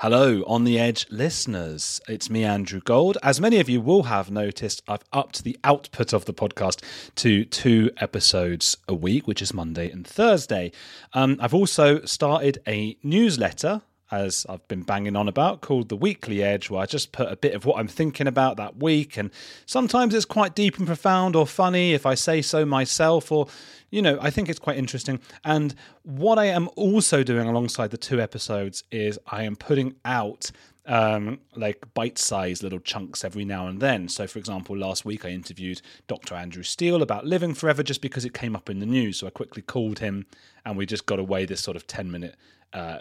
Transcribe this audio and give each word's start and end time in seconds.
Hello, 0.00 0.42
On 0.46 0.64
the 0.64 0.78
Edge 0.78 1.06
listeners. 1.10 2.02
It's 2.06 2.28
me, 2.28 2.44
Andrew 2.44 2.82
Gold. 2.84 3.16
As 3.22 3.40
many 3.40 3.60
of 3.60 3.70
you 3.70 3.80
will 3.80 4.02
have 4.02 4.30
noticed, 4.30 4.82
I've 4.86 5.04
upped 5.10 5.42
the 5.42 5.58
output 5.64 6.12
of 6.12 6.26
the 6.26 6.34
podcast 6.34 6.84
to 7.14 7.46
two 7.46 7.90
episodes 7.96 8.76
a 8.86 8.94
week, 8.94 9.26
which 9.26 9.40
is 9.40 9.54
Monday 9.54 9.90
and 9.90 10.06
Thursday. 10.06 10.70
Um, 11.14 11.38
I've 11.40 11.54
also 11.54 12.04
started 12.04 12.58
a 12.68 12.98
newsletter 13.02 13.80
as 14.10 14.46
I've 14.48 14.66
been 14.68 14.82
banging 14.82 15.16
on 15.16 15.28
about, 15.28 15.60
called 15.60 15.88
The 15.88 15.96
Weekly 15.96 16.42
Edge, 16.42 16.70
where 16.70 16.82
I 16.82 16.86
just 16.86 17.12
put 17.12 17.30
a 17.30 17.36
bit 17.36 17.54
of 17.54 17.64
what 17.64 17.78
I'm 17.78 17.88
thinking 17.88 18.26
about 18.26 18.56
that 18.56 18.76
week. 18.76 19.16
And 19.16 19.30
sometimes 19.66 20.14
it's 20.14 20.24
quite 20.24 20.54
deep 20.54 20.78
and 20.78 20.86
profound 20.86 21.34
or 21.34 21.46
funny 21.46 21.92
if 21.92 22.06
I 22.06 22.14
say 22.14 22.40
so 22.42 22.64
myself, 22.64 23.32
or, 23.32 23.48
you 23.90 24.00
know, 24.02 24.18
I 24.20 24.30
think 24.30 24.48
it's 24.48 24.58
quite 24.58 24.76
interesting. 24.76 25.20
And 25.44 25.74
what 26.02 26.38
I 26.38 26.46
am 26.46 26.68
also 26.76 27.22
doing 27.22 27.48
alongside 27.48 27.90
the 27.90 27.96
two 27.96 28.20
episodes 28.20 28.84
is 28.92 29.18
I 29.26 29.42
am 29.42 29.56
putting 29.56 29.96
out 30.04 30.50
um, 30.86 31.40
like 31.56 31.84
bite 31.94 32.16
sized 32.16 32.62
little 32.62 32.78
chunks 32.78 33.24
every 33.24 33.44
now 33.44 33.66
and 33.66 33.80
then. 33.80 34.08
So, 34.08 34.26
for 34.28 34.38
example, 34.38 34.76
last 34.76 35.04
week 35.04 35.24
I 35.24 35.30
interviewed 35.30 35.82
Dr. 36.06 36.36
Andrew 36.36 36.62
Steele 36.62 37.02
about 37.02 37.26
living 37.26 37.54
forever 37.54 37.82
just 37.82 38.00
because 38.00 38.24
it 38.24 38.34
came 38.34 38.54
up 38.54 38.70
in 38.70 38.78
the 38.78 38.86
news. 38.86 39.18
So 39.18 39.26
I 39.26 39.30
quickly 39.30 39.62
called 39.62 39.98
him 39.98 40.26
and 40.64 40.76
we 40.76 40.86
just 40.86 41.06
got 41.06 41.18
away 41.18 41.44
this 41.44 41.60
sort 41.60 41.76
of 41.76 41.88
10 41.88 42.10
minute 42.10 42.36
uh, 42.72 42.98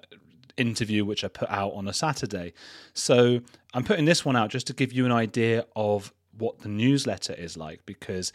interview, 0.57 1.05
which 1.05 1.23
I 1.23 1.27
put 1.27 1.49
out 1.49 1.73
on 1.73 1.87
a 1.87 1.93
Saturday. 1.93 2.53
So 2.93 3.41
I'm 3.73 3.83
putting 3.83 4.05
this 4.05 4.23
one 4.23 4.35
out 4.35 4.49
just 4.49 4.67
to 4.67 4.73
give 4.73 4.93
you 4.93 5.05
an 5.05 5.11
idea 5.11 5.65
of 5.75 6.13
what 6.37 6.59
the 6.59 6.69
newsletter 6.69 7.33
is 7.33 7.55
like 7.55 7.85
because 7.85 8.33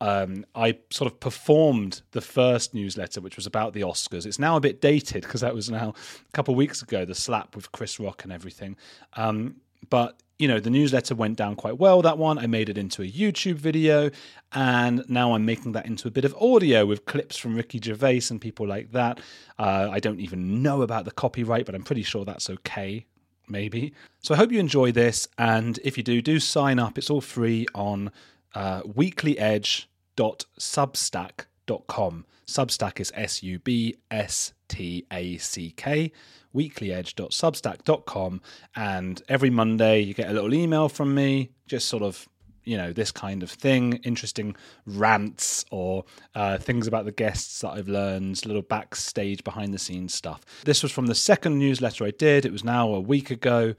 um, 0.00 0.44
I 0.54 0.78
sort 0.90 1.10
of 1.10 1.20
performed 1.20 2.02
the 2.10 2.20
first 2.20 2.74
newsletter, 2.74 3.20
which 3.20 3.36
was 3.36 3.46
about 3.46 3.72
the 3.72 3.82
Oscars. 3.82 4.26
It's 4.26 4.38
now 4.38 4.56
a 4.56 4.60
bit 4.60 4.80
dated 4.80 5.22
because 5.22 5.42
that 5.42 5.54
was 5.54 5.70
now 5.70 5.90
a 6.28 6.32
couple 6.32 6.52
of 6.54 6.58
weeks 6.58 6.82
ago, 6.82 7.04
the 7.04 7.14
slap 7.14 7.54
with 7.54 7.70
Chris 7.70 8.00
Rock 8.00 8.24
and 8.24 8.32
everything. 8.32 8.76
Um, 9.14 9.56
but 9.90 10.20
you 10.42 10.48
know, 10.48 10.58
the 10.58 10.70
newsletter 10.70 11.14
went 11.14 11.36
down 11.36 11.54
quite 11.54 11.78
well, 11.78 12.02
that 12.02 12.18
one. 12.18 12.36
I 12.36 12.48
made 12.48 12.68
it 12.68 12.76
into 12.76 13.00
a 13.00 13.08
YouTube 13.08 13.54
video, 13.54 14.10
and 14.50 15.08
now 15.08 15.34
I'm 15.34 15.44
making 15.44 15.70
that 15.70 15.86
into 15.86 16.08
a 16.08 16.10
bit 16.10 16.24
of 16.24 16.34
audio 16.34 16.84
with 16.84 17.04
clips 17.04 17.36
from 17.36 17.54
Ricky 17.54 17.80
Gervais 17.80 18.22
and 18.28 18.40
people 18.40 18.66
like 18.66 18.90
that. 18.90 19.20
Uh, 19.56 19.88
I 19.92 20.00
don't 20.00 20.18
even 20.18 20.60
know 20.60 20.82
about 20.82 21.04
the 21.04 21.12
copyright, 21.12 21.64
but 21.64 21.76
I'm 21.76 21.84
pretty 21.84 22.02
sure 22.02 22.24
that's 22.24 22.50
okay, 22.50 23.06
maybe. 23.48 23.94
So 24.24 24.34
I 24.34 24.36
hope 24.36 24.50
you 24.50 24.58
enjoy 24.58 24.90
this, 24.90 25.28
and 25.38 25.78
if 25.84 25.96
you 25.96 26.02
do, 26.02 26.20
do 26.20 26.40
sign 26.40 26.80
up. 26.80 26.98
It's 26.98 27.08
all 27.08 27.20
free 27.20 27.68
on 27.72 28.10
uh, 28.52 28.82
weeklyedge.substack.com. 28.82 31.46
Substack 31.66 33.00
is 33.00 33.12
S 33.14 33.42
U 33.42 33.58
B 33.58 33.96
S 34.10 34.52
T 34.68 35.06
A 35.12 35.36
C 35.38 35.70
K. 35.70 36.12
weeklyedge.substack.com. 36.54 38.40
And 38.76 39.22
every 39.28 39.50
Monday, 39.50 40.00
you 40.00 40.14
get 40.14 40.28
a 40.28 40.32
little 40.32 40.54
email 40.54 40.88
from 40.88 41.14
me, 41.14 41.50
just 41.66 41.88
sort 41.88 42.02
of 42.02 42.28
you 42.64 42.76
know 42.76 42.92
this 42.92 43.10
kind 43.10 43.42
of 43.42 43.50
thing 43.50 43.94
interesting 44.04 44.54
rants 44.86 45.64
or 45.72 46.04
uh, 46.36 46.58
things 46.58 46.86
about 46.86 47.04
the 47.04 47.10
guests 47.10 47.60
that 47.60 47.70
i've 47.70 47.88
learned 47.88 48.46
little 48.46 48.62
backstage 48.62 49.42
behind 49.42 49.74
the 49.74 49.78
scenes 49.78 50.14
stuff. 50.14 50.42
This 50.64 50.82
was 50.82 50.92
from 50.92 51.06
the 51.06 51.14
second 51.14 51.58
newsletter 51.58 52.04
i 52.04 52.12
did. 52.12 52.46
It 52.46 52.52
was 52.52 52.64
now 52.64 52.92
a 52.94 53.00
week 53.00 53.30
ago. 53.30 53.74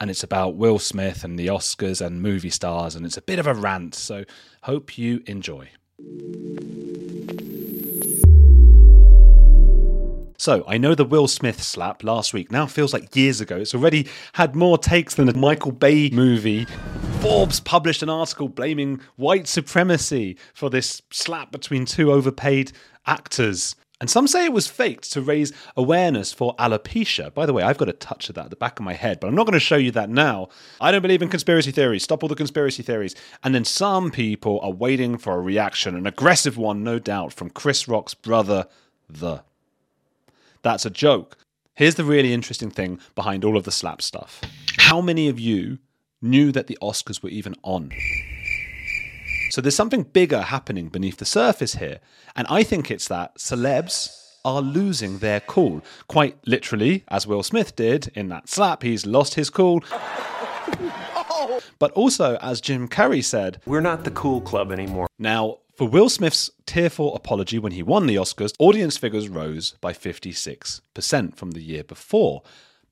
And 0.00 0.10
it's 0.10 0.24
about 0.24 0.56
will 0.56 0.80
smith 0.80 1.22
and 1.22 1.38
the 1.38 1.46
oscars 1.46 2.04
and 2.04 2.20
movie 2.20 2.50
stars. 2.50 2.96
And 2.96 3.06
it's 3.06 3.16
a 3.16 3.22
bit 3.22 3.38
of 3.38 3.46
a 3.46 3.54
rant. 3.54 3.94
So 3.94 4.24
hope 4.62 4.98
you 4.98 5.22
enjoy 5.26 5.70
So 10.36 10.64
I 10.66 10.78
know 10.78 10.94
the 10.94 11.04
Will 11.04 11.28
Smith 11.28 11.62
slap 11.62 12.02
last 12.02 12.34
week 12.34 12.50
now 12.50 12.66
feels 12.66 12.92
like 12.92 13.14
years 13.14 13.40
ago. 13.40 13.56
It's 13.56 13.74
already 13.74 14.08
had 14.32 14.56
more 14.56 14.78
takes 14.78 15.14
than 15.14 15.28
a 15.28 15.36
Michael 15.36 15.72
Bay 15.72 16.10
movie. 16.10 16.66
Forbes 17.20 17.60
published 17.60 18.02
an 18.02 18.10
article 18.10 18.48
blaming 18.48 19.00
white 19.16 19.46
supremacy 19.46 20.36
for 20.52 20.68
this 20.68 21.02
slap 21.10 21.52
between 21.52 21.86
two 21.86 22.12
overpaid 22.12 22.72
actors. 23.06 23.76
And 24.00 24.10
some 24.10 24.26
say 24.26 24.44
it 24.44 24.52
was 24.52 24.66
faked 24.66 25.10
to 25.12 25.22
raise 25.22 25.52
awareness 25.76 26.32
for 26.32 26.54
alopecia. 26.56 27.32
By 27.32 27.46
the 27.46 27.52
way, 27.52 27.62
I've 27.62 27.78
got 27.78 27.88
a 27.88 27.94
touch 27.94 28.28
of 28.28 28.34
that 28.34 28.46
at 28.46 28.50
the 28.50 28.56
back 28.56 28.78
of 28.78 28.84
my 28.84 28.92
head, 28.92 29.20
but 29.20 29.28
I'm 29.28 29.36
not 29.36 29.46
going 29.46 29.54
to 29.54 29.60
show 29.60 29.76
you 29.76 29.92
that 29.92 30.10
now. 30.10 30.48
I 30.80 30.90
don't 30.90 31.00
believe 31.00 31.22
in 31.22 31.28
conspiracy 31.28 31.70
theories. 31.70 32.02
Stop 32.02 32.22
all 32.22 32.28
the 32.28 32.34
conspiracy 32.34 32.82
theories. 32.82 33.14
And 33.44 33.54
then 33.54 33.64
some 33.64 34.10
people 34.10 34.60
are 34.62 34.72
waiting 34.72 35.16
for 35.16 35.34
a 35.34 35.40
reaction, 35.40 35.96
an 35.96 36.06
aggressive 36.06 36.58
one, 36.58 36.82
no 36.82 36.98
doubt, 36.98 37.32
from 37.32 37.50
Chris 37.50 37.86
Rock's 37.86 38.14
brother, 38.14 38.66
The. 39.08 39.44
That's 40.64 40.86
a 40.86 40.90
joke. 40.90 41.36
Here's 41.74 41.94
the 41.94 42.04
really 42.04 42.32
interesting 42.32 42.70
thing 42.70 42.98
behind 43.14 43.44
all 43.44 43.56
of 43.56 43.64
the 43.64 43.70
slap 43.70 44.00
stuff. 44.00 44.40
How 44.78 45.00
many 45.00 45.28
of 45.28 45.38
you 45.38 45.78
knew 46.22 46.50
that 46.52 46.68
the 46.68 46.78
Oscars 46.80 47.22
were 47.22 47.28
even 47.28 47.54
on? 47.62 47.92
So 49.50 49.60
there's 49.60 49.76
something 49.76 50.04
bigger 50.04 50.40
happening 50.40 50.88
beneath 50.88 51.18
the 51.18 51.26
surface 51.26 51.74
here. 51.74 52.00
And 52.34 52.46
I 52.48 52.62
think 52.62 52.90
it's 52.90 53.08
that 53.08 53.36
celebs 53.36 54.20
are 54.42 54.62
losing 54.62 55.18
their 55.18 55.40
cool. 55.40 55.82
Quite 56.08 56.38
literally, 56.46 57.04
as 57.08 57.26
Will 57.26 57.42
Smith 57.42 57.76
did 57.76 58.10
in 58.14 58.30
that 58.30 58.48
slap, 58.48 58.82
he's 58.82 59.04
lost 59.04 59.34
his 59.34 59.50
cool. 59.50 59.84
But 61.78 61.92
also, 61.92 62.36
as 62.36 62.60
Jim 62.60 62.88
Carrey 62.88 63.22
said, 63.22 63.60
We're 63.66 63.80
not 63.80 64.04
the 64.04 64.10
cool 64.10 64.40
club 64.40 64.72
anymore. 64.72 65.06
Now, 65.18 65.58
for 65.76 65.88
Will 65.88 66.08
Smith's 66.08 66.50
tearful 66.66 67.14
apology 67.16 67.58
when 67.58 67.72
he 67.72 67.82
won 67.82 68.06
the 68.06 68.16
Oscars, 68.16 68.52
audience 68.58 68.96
figures 68.96 69.28
rose 69.28 69.74
by 69.80 69.92
56% 69.92 71.36
from 71.36 71.50
the 71.50 71.62
year 71.62 71.82
before. 71.82 72.42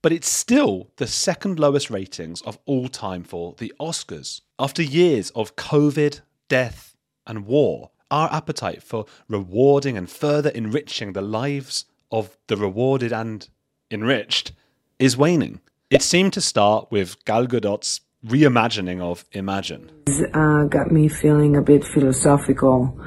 But 0.03 0.13
it's 0.13 0.29
still 0.29 0.91
the 0.97 1.07
second 1.07 1.61
lowest 1.61 1.91
ratings 1.91 2.43
of 2.43 2.59
all 2.67 2.89
time 2.89 3.23
for 3.23 3.55
the 3.59 3.73
Oscars. 3.81 4.41
After 4.59 4.83
years 4.83 5.31
of 5.31 5.55
COVID, 5.55 6.23
death, 6.49 6.97
and 7.27 7.47
war, 7.47 7.91
our 8.11 8.33
appetite 8.33 8.83
for 8.83 9.07
rewarding 9.29 9.97
and 9.97 10.11
further 10.11 10.51
enriching 10.51 11.13
the 11.13 11.23
lives 11.23 11.85
of 12.11 12.37
the 12.49 12.57
rewarded 12.57 13.13
and 13.13 13.49
enriched 13.91 14.53
is 14.99 15.17
waning. 15.17 15.61
It 15.89 16.03
seemed 16.03 16.33
to 16.33 16.41
start 16.41 16.89
with 16.91 17.25
Gal 17.25 17.47
Gadot's 17.47 18.01
reimagining 18.27 19.01
of 19.01 19.25
Imagine. 19.33 19.91
Uh, 20.35 20.65
got 20.65 20.91
me 20.91 21.09
feeling 21.09 21.57
a 21.57 21.63
bit 21.63 21.85
philosophical. 21.85 22.99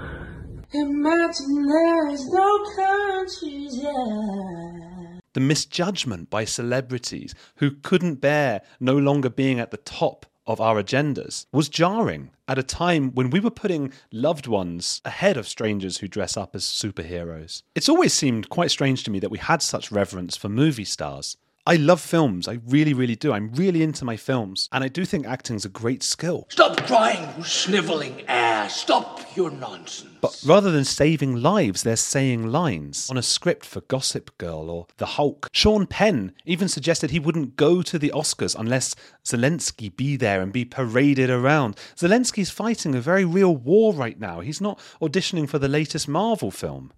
Imagine 0.74 1.66
there's 1.68 2.28
no 2.28 2.66
countries, 2.76 3.78
yeah. 3.78 5.20
The 5.34 5.40
misjudgment 5.40 6.30
by 6.30 6.46
celebrities 6.46 7.36
who 7.58 7.72
couldn't 7.72 8.16
bear 8.16 8.62
no 8.80 8.98
longer 8.98 9.30
being 9.30 9.60
at 9.60 9.72
the 9.72 9.78
top 9.78 10.26
of 10.48 10.62
our 10.62 10.82
agendas 10.82 11.46
was 11.52 11.70
jarring 11.70 12.32
at 12.48 12.60
a 12.60 12.64
time 12.64 13.12
when 13.12 13.30
we 13.30 13.40
were 13.40 13.50
putting 13.50 13.92
loved 14.12 14.48
ones 14.48 15.02
ahead 15.04 15.38
of 15.38 15.48
strangers 15.48 15.98
who 15.98 16.08
dress 16.08 16.38
up 16.38 16.56
as 16.56 16.64
superheroes. 16.64 17.64
It's 17.74 17.90
always 17.90 18.14
seemed 18.14 18.50
quite 18.50 18.72
strange 18.72 19.04
to 19.04 19.12
me 19.12 19.20
that 19.20 19.32
we 19.32 19.40
had 19.40 19.62
such 19.62 19.92
reverence 19.92 20.38
for 20.38 20.50
movie 20.50 20.86
stars. 20.86 21.38
I 21.68 21.78
love 21.78 22.00
films. 22.00 22.48
I 22.48 22.60
really, 22.68 22.94
really 22.94 23.16
do. 23.16 23.34
I'm 23.34 23.52
really 23.54 23.82
into 23.82 24.06
my 24.06 24.18
films. 24.18 24.70
And 24.72 24.84
I 24.84 24.88
do 24.88 25.04
think 25.04 25.26
acting's 25.26 25.66
a 25.66 25.70
great 25.70 26.04
skill. 26.04 26.46
Stop 26.50 26.86
crying, 26.86 27.28
you 27.40 27.44
sniveling 27.44 28.24
ass. 28.28 28.76
Stop 28.76 29.36
your 29.36 29.50
nonsense. 29.50 30.12
But 30.22 30.40
rather 30.46 30.70
than 30.70 30.86
saving 30.86 31.38
lives, 31.38 31.82
they're 31.82 31.96
saying 31.96 32.52
lines 32.52 33.10
on 33.10 33.18
a 33.18 33.24
script 33.24 33.66
for 33.66 33.82
Gossip 33.82 34.38
Girl 34.38 34.70
or 34.70 34.86
The 34.98 35.08
Hulk. 35.08 35.50
Sean 35.54 35.88
Penn 35.88 36.34
even 36.46 36.68
suggested 36.68 37.10
he 37.10 37.20
wouldn't 37.20 37.56
go 37.56 37.82
to 37.82 37.98
the 37.98 38.12
Oscars 38.14 38.56
unless 38.56 38.96
Zelensky 39.24 39.96
be 39.96 40.18
there 40.18 40.42
and 40.42 40.54
be 40.54 40.66
paraded 40.66 41.32
around. 41.32 41.78
Zelensky's 41.96 42.52
fighting 42.52 42.94
a 42.94 43.02
very 43.02 43.26
real 43.26 43.56
war 43.56 43.92
right 43.92 44.20
now. 44.20 44.40
He's 44.42 44.62
not 44.62 44.78
auditioning 45.02 45.50
for 45.50 45.58
the 45.58 45.68
latest 45.68 46.08
Marvel 46.08 46.52
film. 46.52 46.94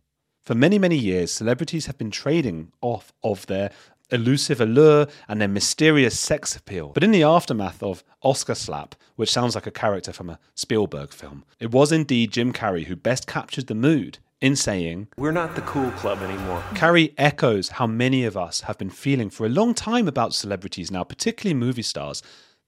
For 0.48 0.56
many, 0.56 0.80
many 0.80 0.96
years, 0.96 1.30
celebrities 1.30 1.88
have 1.88 1.98
been 1.98 2.10
trading 2.10 2.72
off 2.80 3.12
of 3.22 3.46
their 3.48 3.70
elusive 4.10 4.62
allure 4.62 5.08
and 5.28 5.40
their 5.40 5.48
mysterious 5.48 6.20
sex 6.20 6.56
appeal. 6.56 6.92
But 6.94 7.04
in 7.04 7.12
the 7.12 7.24
aftermath 7.24 7.82
of 7.84 8.04
Oscar 8.22 8.56
Slap, 8.56 8.96
which 9.16 9.32
sounds 9.32 9.56
like 9.56 9.68
a 9.68 9.72
character 9.72 10.14
from 10.14 10.30
a 10.30 10.40
Spielberg 10.56 11.12
film, 11.12 11.44
it 11.60 11.72
was 11.72 11.92
indeed 11.92 12.32
Jim 12.32 12.54
Carrey 12.54 12.86
who 12.86 12.96
best 12.96 13.28
captured 13.28 13.68
the 13.68 13.76
mood 13.76 14.20
in 14.42 14.56
saying, 14.56 15.08
We're 15.18 15.32
not 15.32 15.56
the 15.56 15.62
cool 15.62 15.92
club 15.92 16.22
anymore. 16.22 16.64
Carrey 16.74 17.14
echoes 17.18 17.70
how 17.70 17.88
many 17.88 18.24
of 18.24 18.38
us 18.38 18.62
have 18.62 18.78
been 18.78 18.90
feeling 18.90 19.30
for 19.30 19.46
a 19.46 19.50
long 19.50 19.74
time 19.74 20.08
about 20.08 20.34
celebrities 20.34 20.92
now, 20.92 21.04
particularly 21.04 21.60
movie 21.60 21.82
stars. 21.82 22.22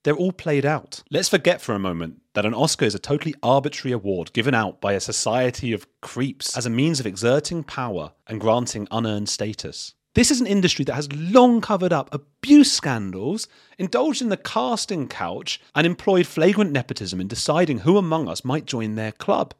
They're 0.03 0.15
all 0.15 0.31
played 0.31 0.65
out. 0.65 1.03
Let's 1.11 1.27
forget 1.27 1.61
for 1.61 1.75
a 1.75 1.79
moment 1.79 2.21
that 2.33 2.45
an 2.45 2.53
Oscar 2.53 2.85
is 2.85 2.95
a 2.95 2.99
totally 2.99 3.35
arbitrary 3.43 3.91
award 3.91 4.31
given 4.31 4.55
out 4.55 4.79
by 4.79 4.93
a 4.93 4.99
society 5.01 5.73
of 5.73 5.85
creeps 5.99 6.57
as 6.57 6.65
a 6.65 6.69
means 6.69 7.01
of 7.01 7.05
exerting 7.05 7.63
power 7.63 8.13
and 8.25 8.39
granting 8.39 8.87
unearned 8.91 9.27
status. 9.27 9.95
This 10.15 10.31
is 10.31 10.41
an 10.41 10.47
industry 10.47 10.83
that 10.85 10.95
has 10.95 11.11
long 11.13 11.61
covered 11.61 11.93
up 11.93 12.11
abuse 12.11 12.71
scandals, 12.71 13.47
indulged 13.77 14.23
in 14.23 14.29
the 14.29 14.37
casting 14.37 15.07
couch, 15.07 15.61
and 15.75 15.85
employed 15.85 16.25
flagrant 16.25 16.71
nepotism 16.71 17.21
in 17.21 17.27
deciding 17.27 17.79
who 17.79 17.95
among 17.95 18.27
us 18.27 18.43
might 18.43 18.65
join 18.65 18.95
their 18.95 19.11
club. 19.11 19.53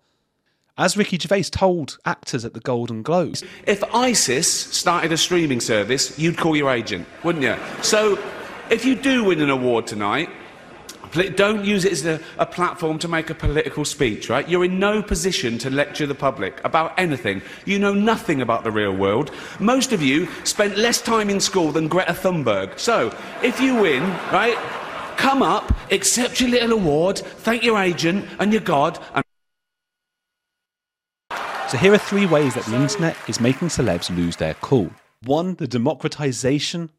As 0.75 0.97
Ricky 0.97 1.19
Gervais 1.19 1.43
told 1.43 1.99
actors 2.05 2.45
at 2.45 2.53
the 2.55 2.61
Golden 2.61 3.03
Globes, 3.03 3.43
If 3.67 3.83
ISIS 3.93 4.51
started 4.51 5.11
a 5.11 5.17
streaming 5.17 5.59
service, 5.59 6.17
you'd 6.17 6.37
call 6.37 6.55
your 6.55 6.71
agent, 6.71 7.07
wouldn't 7.23 7.43
you? 7.43 7.55
So, 7.83 8.17
if 8.71 8.85
you 8.85 8.95
do 8.95 9.25
win 9.25 9.41
an 9.41 9.49
award 9.49 9.85
tonight, 9.85 10.29
don't 11.11 11.65
use 11.65 11.85
it 11.85 11.91
as 11.91 12.05
a, 12.05 12.19
a 12.37 12.45
platform 12.45 12.99
to 12.99 13.07
make 13.07 13.29
a 13.29 13.35
political 13.35 13.85
speech, 13.85 14.29
right? 14.29 14.47
You're 14.47 14.65
in 14.65 14.79
no 14.79 15.01
position 15.01 15.57
to 15.59 15.69
lecture 15.69 16.05
the 16.05 16.15
public 16.15 16.61
about 16.63 16.97
anything. 16.97 17.41
You 17.65 17.79
know 17.79 17.93
nothing 17.93 18.41
about 18.41 18.63
the 18.63 18.71
real 18.71 18.95
world. 18.95 19.31
Most 19.59 19.93
of 19.93 20.01
you 20.01 20.27
spent 20.43 20.77
less 20.77 21.01
time 21.01 21.29
in 21.29 21.39
school 21.39 21.71
than 21.71 21.87
Greta 21.87 22.13
Thunberg. 22.13 22.79
So, 22.79 23.15
if 23.43 23.59
you 23.59 23.75
win, 23.75 24.03
right, 24.31 24.57
come 25.17 25.41
up, 25.41 25.73
accept 25.91 26.39
your 26.39 26.49
little 26.49 26.73
award, 26.73 27.17
thank 27.17 27.63
your 27.63 27.77
agent 27.79 28.25
and 28.39 28.51
your 28.51 28.61
God, 28.61 28.99
and 29.13 29.23
So 31.69 31.77
here 31.77 31.93
are 31.93 31.99
three 31.99 32.25
ways 32.25 32.55
that 32.55 32.65
the 32.65 32.75
internet 32.75 33.15
is 33.27 33.39
making 33.39 33.67
celebs 33.67 34.09
lose 34.15 34.37
their 34.37 34.55
cool. 34.55 34.89
One, 35.23 35.53
the 35.55 35.67
democratization 35.67 36.89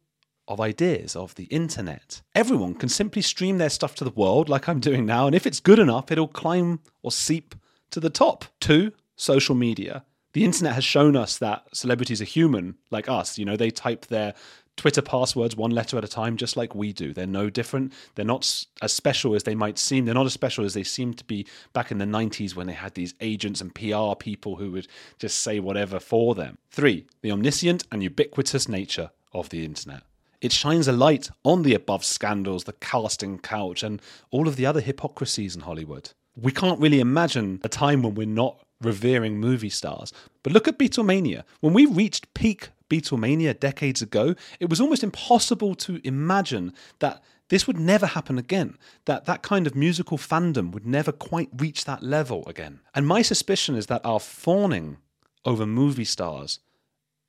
of 0.51 0.59
ideas 0.59 1.15
of 1.15 1.35
the 1.35 1.45
internet. 1.45 2.21
Everyone 2.35 2.75
can 2.75 2.89
simply 2.89 3.21
stream 3.21 3.57
their 3.57 3.69
stuff 3.69 3.95
to 3.95 4.03
the 4.03 4.11
world 4.11 4.49
like 4.49 4.67
I'm 4.67 4.79
doing 4.79 5.05
now, 5.05 5.25
and 5.25 5.35
if 5.35 5.47
it's 5.47 5.59
good 5.59 5.79
enough, 5.79 6.11
it'll 6.11 6.27
climb 6.27 6.79
or 7.01 7.11
seep 7.11 7.55
to 7.91 7.99
the 7.99 8.09
top. 8.09 8.45
Two, 8.59 8.91
social 9.15 9.55
media. 9.55 10.03
The 10.33 10.45
internet 10.45 10.75
has 10.75 10.83
shown 10.83 11.15
us 11.15 11.37
that 11.39 11.63
celebrities 11.73 12.21
are 12.21 12.25
human 12.25 12.75
like 12.89 13.09
us. 13.09 13.37
You 13.37 13.45
know, 13.45 13.57
they 13.57 13.69
type 13.69 14.05
their 14.07 14.33
Twitter 14.77 15.01
passwords 15.01 15.55
one 15.55 15.71
letter 15.71 15.97
at 15.97 16.03
a 16.03 16.07
time, 16.07 16.37
just 16.37 16.55
like 16.55 16.73
we 16.73 16.93
do. 16.93 17.13
They're 17.13 17.27
no 17.27 17.49
different. 17.49 17.93
They're 18.15 18.25
not 18.25 18.65
as 18.81 18.93
special 18.93 19.35
as 19.35 19.43
they 19.43 19.55
might 19.55 19.77
seem. 19.77 20.05
They're 20.05 20.13
not 20.13 20.25
as 20.25 20.33
special 20.33 20.63
as 20.63 20.73
they 20.73 20.83
seemed 20.83 21.17
to 21.17 21.25
be 21.25 21.45
back 21.73 21.91
in 21.91 21.97
the 21.97 22.05
90s 22.05 22.55
when 22.55 22.67
they 22.67 22.73
had 22.73 22.95
these 22.95 23.13
agents 23.19 23.61
and 23.61 23.75
PR 23.75 24.15
people 24.17 24.55
who 24.55 24.71
would 24.71 24.87
just 25.19 25.39
say 25.39 25.59
whatever 25.59 25.99
for 25.99 26.33
them. 26.33 26.57
Three, 26.69 27.05
the 27.21 27.31
omniscient 27.31 27.85
and 27.91 28.01
ubiquitous 28.01 28.69
nature 28.69 29.11
of 29.33 29.49
the 29.49 29.65
internet. 29.65 30.03
It 30.41 30.51
shines 30.51 30.87
a 30.87 30.91
light 30.91 31.29
on 31.43 31.61
the 31.61 31.75
above 31.75 32.03
scandals, 32.03 32.63
the 32.63 32.73
casting 32.73 33.37
couch, 33.37 33.83
and 33.83 34.01
all 34.31 34.47
of 34.47 34.55
the 34.55 34.65
other 34.65 34.81
hypocrisies 34.81 35.55
in 35.55 35.61
Hollywood. 35.61 36.11
We 36.35 36.51
can't 36.51 36.79
really 36.79 36.99
imagine 36.99 37.61
a 37.63 37.69
time 37.69 38.01
when 38.01 38.15
we're 38.15 38.25
not 38.25 38.59
revering 38.81 39.39
movie 39.39 39.69
stars. 39.69 40.11
But 40.43 40.53
look 40.53 40.67
at 40.67 40.79
Beatlemania. 40.79 41.43
When 41.59 41.73
we 41.73 41.85
reached 41.85 42.33
peak 42.33 42.69
Beatlemania 42.89 43.57
decades 43.57 44.01
ago, 44.01 44.35
it 44.59 44.69
was 44.69 44.81
almost 44.81 45.03
impossible 45.03 45.75
to 45.75 46.01
imagine 46.03 46.73
that 46.99 47.23
this 47.49 47.67
would 47.67 47.79
never 47.79 48.05
happen 48.07 48.37
again, 48.37 48.77
that 49.05 49.25
that 49.25 49.43
kind 49.43 49.67
of 49.67 49.75
musical 49.75 50.17
fandom 50.17 50.71
would 50.71 50.85
never 50.85 51.11
quite 51.11 51.49
reach 51.57 51.85
that 51.85 52.01
level 52.01 52.43
again. 52.47 52.79
And 52.95 53.05
my 53.05 53.21
suspicion 53.21 53.75
is 53.75 53.87
that 53.87 54.05
our 54.05 54.19
fawning 54.19 54.97
over 55.45 55.65
movie 55.65 56.05
stars 56.05 56.59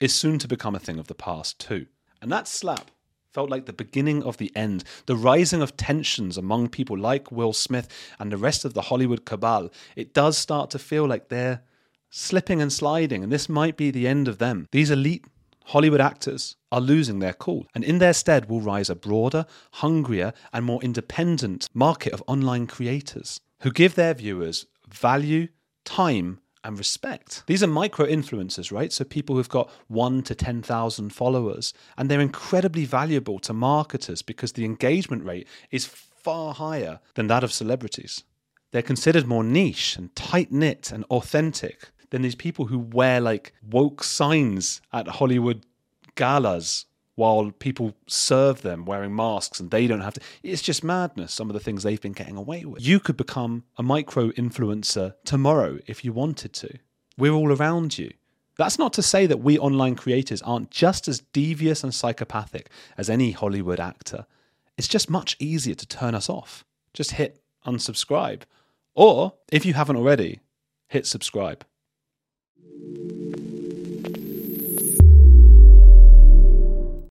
is 0.01 0.15
soon 0.15 0.39
to 0.39 0.49
become 0.49 0.75
a 0.75 0.81
thing 0.81 0.99
of 0.99 1.09
the 1.09 1.15
past 1.15 1.59
too. 1.59 1.87
And 2.21 2.31
that 2.31 2.47
slap 2.47 2.91
felt 3.33 3.51
like 3.51 3.67
the 3.67 3.73
beginning 3.73 4.23
of 4.23 4.37
the 4.37 4.53
end, 4.55 4.85
the 5.07 5.17
rising 5.17 5.63
of 5.63 5.77
tensions 5.77 6.37
among 6.37 6.69
people 6.69 6.99
like 6.99 7.33
Will 7.33 7.53
Smith 7.53 7.89
and 8.19 8.31
the 8.31 8.37
rest 8.37 8.65
of 8.65 8.75
the 8.75 8.83
Hollywood 8.83 9.25
cabal. 9.25 9.71
It 9.97 10.13
does 10.13 10.37
start 10.37 10.71
to 10.71 10.79
feel 10.79 11.07
like 11.07 11.29
they're 11.29 11.63
slipping 12.11 12.61
and 12.61 12.73
sliding, 12.73 13.23
and 13.23 13.33
this 13.33 13.49
might 13.49 13.77
be 13.77 13.91
the 13.91 14.07
end 14.07 14.29
of 14.29 14.39
them. 14.39 14.69
These 14.71 14.91
elite 14.91 15.25
Hollywood 15.67 16.01
actors 16.01 16.57
are 16.71 16.81
losing 16.81 17.21
their 17.21 17.33
cool, 17.33 17.67
and 17.75 17.83
in 17.83 17.99
their 17.99 18.13
stead 18.13 18.51
will 18.51 18.61
rise 18.61 18.91
a 18.91 18.95
broader, 18.95 19.47
hungrier, 19.75 20.35
and 20.53 20.65
more 20.65 20.83
independent 20.83 21.69
market 21.73 22.13
of 22.13 22.23
online 22.27 22.67
creators 22.67 23.41
who 23.61 23.71
give 23.71 23.95
their 23.95 24.13
viewers 24.13 24.67
value, 24.89 25.49
time, 25.85 26.41
and 26.65 26.79
respect. 26.79 27.43
These 27.47 27.63
are 27.63 27.67
micro 27.67 28.07
influencers, 28.07 28.73
right? 28.73 28.93
So 28.93 29.05
people 29.05 29.37
who've 29.37 29.49
got 29.49 29.71
one 29.89 30.23
to 30.23 30.35
10,000 30.35 31.11
followers, 31.11 31.75
and 31.97 32.11
they're 32.11 32.21
incredibly 32.21 32.85
valuable 32.85 33.39
to 33.41 33.53
marketers 33.53 34.23
because 34.23 34.53
the 34.53 34.65
engagement 34.65 35.25
rate 35.25 35.47
is 35.71 35.87
far 35.87 36.55
higher 36.55 37.01
than 37.15 37.27
that 37.27 37.45
of 37.45 37.53
celebrities. 37.53 38.25
They're 38.71 38.83
considered 38.83 39.27
more 39.27 39.45
niche 39.45 39.97
and 39.97 40.15
tight 40.17 40.51
knit 40.51 40.93
and 40.93 41.05
authentic 41.05 41.91
than 42.11 42.23
these 42.23 42.35
people 42.35 42.67
who 42.67 42.79
wear 42.79 43.21
like 43.21 43.53
woke 43.69 44.05
signs 44.05 44.81
at 44.93 45.09
Hollywood 45.09 45.65
galas 46.15 46.87
while 47.15 47.51
people 47.51 47.95
serve 48.07 48.63
them 48.63 48.85
wearing 48.85 49.15
masks 49.15 49.61
and 49.61 49.71
they 49.71 49.87
don't 49.87 50.01
have 50.01 50.15
to. 50.15 50.21
It's 50.43 50.63
just 50.63 50.83
madness, 50.83 51.33
some 51.33 51.51
of 51.51 51.55
the 51.55 51.61
things 51.61 51.83
they've 51.83 52.01
been 52.01 52.13
getting 52.13 52.37
away 52.37 52.65
with. 52.65 52.87
You 52.87 53.01
could 53.01 53.17
become 53.17 53.65
a 53.77 53.83
micro 53.83 54.31
influencer 54.31 55.15
tomorrow 55.25 55.79
if 55.87 56.05
you 56.05 56.13
wanted 56.13 56.53
to. 56.55 56.79
We're 57.19 57.33
all 57.33 57.53
around 57.53 57.99
you. 57.99 58.13
That's 58.57 58.79
not 58.79 58.93
to 58.95 59.03
say 59.03 59.27
that 59.27 59.41
we 59.41 59.59
online 59.59 59.95
creators 59.95 60.43
aren't 60.43 60.71
just 60.71 61.09
as 61.09 61.21
devious 61.33 61.83
and 61.83 61.95
psychopathic 61.95 62.71
as 62.97 63.09
any 63.09 63.33
Hollywood 63.33 63.81
actor. 63.81 64.27
It's 64.77 64.89
just 64.89 65.11
much 65.11 65.37
easier 65.39 65.75
to 65.75 65.87
turn 65.87 66.15
us 66.15 66.29
off. 66.29 66.65
Just 66.93 67.13
hit 67.13 67.43
unsubscribe. 67.67 68.43
Or, 68.95 69.35
if 69.51 69.65
you 69.65 69.73
haven't 69.75 69.97
already, 69.97 70.41
hit 70.89 71.07
subscribe. 71.07 71.65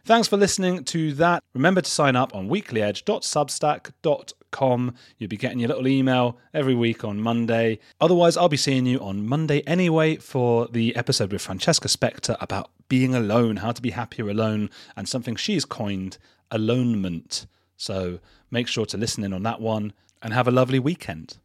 Thanks 0.03 0.27
for 0.27 0.35
listening 0.35 0.83
to 0.85 1.13
that. 1.13 1.43
Remember 1.53 1.81
to 1.81 1.89
sign 1.89 2.15
up 2.15 2.33
on 2.33 2.49
weeklyedge.substack.com. 2.49 4.95
You'll 5.17 5.29
be 5.29 5.37
getting 5.37 5.59
your 5.59 5.67
little 5.67 5.87
email 5.87 6.39
every 6.55 6.73
week 6.73 7.03
on 7.03 7.21
Monday. 7.21 7.77
Otherwise, 7.99 8.35
I'll 8.35 8.49
be 8.49 8.57
seeing 8.57 8.87
you 8.87 8.99
on 8.99 9.27
Monday 9.27 9.61
anyway 9.61 10.15
for 10.15 10.67
the 10.67 10.95
episode 10.95 11.31
with 11.31 11.43
Francesca 11.43 11.87
Specter 11.87 12.35
about 12.41 12.71
being 12.89 13.13
alone, 13.13 13.57
how 13.57 13.71
to 13.71 13.81
be 13.81 13.91
happier 13.91 14.27
alone, 14.27 14.71
and 14.95 15.07
something 15.07 15.35
she's 15.35 15.65
coined 15.65 16.17
alonement. 16.51 17.45
So 17.77 18.17
make 18.49 18.67
sure 18.67 18.87
to 18.87 18.97
listen 18.97 19.23
in 19.23 19.33
on 19.33 19.43
that 19.43 19.61
one 19.61 19.93
and 20.23 20.33
have 20.33 20.47
a 20.47 20.51
lovely 20.51 20.79
weekend. 20.79 21.37